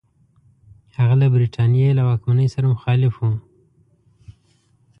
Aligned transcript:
هغه 0.97 1.15
له 1.21 1.27
برټانیې 1.33 1.89
له 1.97 2.03
واکمنۍ 2.09 2.47
سره 2.55 2.65
مخالف 2.73 3.13
وو. 3.21 3.31